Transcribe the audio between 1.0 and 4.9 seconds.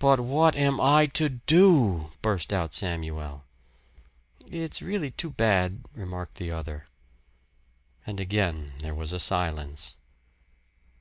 to do?" burst out Samuel. "It's